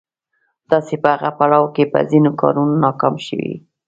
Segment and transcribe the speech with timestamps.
[0.69, 3.55] تاسې په هغه پړاو کې په ځينو کارونو ناکام شوي وئ.